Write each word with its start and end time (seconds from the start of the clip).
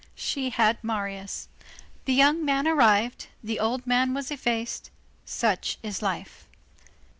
She 0.15 0.49
had 0.49 0.79
Marius. 0.83 1.47
The 2.05 2.13
young 2.15 2.43
man 2.43 2.67
arrived, 2.67 3.27
the 3.43 3.59
old 3.59 3.85
man 3.85 4.15
was 4.15 4.31
effaced; 4.31 4.89
such 5.25 5.77
is 5.83 6.01
life. 6.01 6.47